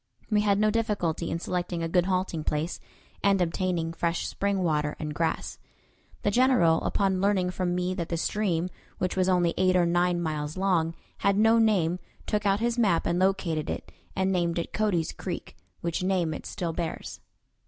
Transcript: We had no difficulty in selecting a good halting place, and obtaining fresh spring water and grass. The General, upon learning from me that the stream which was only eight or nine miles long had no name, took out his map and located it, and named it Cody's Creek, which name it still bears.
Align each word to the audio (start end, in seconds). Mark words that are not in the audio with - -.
We 0.31 0.41
had 0.41 0.57
no 0.57 0.71
difficulty 0.71 1.29
in 1.29 1.37
selecting 1.37 1.83
a 1.83 1.87
good 1.87 2.07
halting 2.07 2.43
place, 2.45 2.79
and 3.23 3.39
obtaining 3.39 3.93
fresh 3.93 4.25
spring 4.25 4.63
water 4.63 4.95
and 4.97 5.13
grass. 5.13 5.59
The 6.23 6.31
General, 6.31 6.81
upon 6.81 7.21
learning 7.21 7.51
from 7.51 7.75
me 7.75 7.93
that 7.93 8.09
the 8.09 8.17
stream 8.17 8.71
which 8.97 9.15
was 9.15 9.29
only 9.29 9.53
eight 9.57 9.75
or 9.75 9.85
nine 9.85 10.19
miles 10.19 10.57
long 10.57 10.95
had 11.19 11.37
no 11.37 11.59
name, 11.59 11.99
took 12.25 12.47
out 12.47 12.59
his 12.61 12.79
map 12.79 13.05
and 13.05 13.19
located 13.19 13.69
it, 13.69 13.91
and 14.15 14.31
named 14.31 14.57
it 14.57 14.73
Cody's 14.73 15.11
Creek, 15.11 15.55
which 15.81 16.01
name 16.01 16.33
it 16.33 16.47
still 16.47 16.73
bears. 16.73 17.19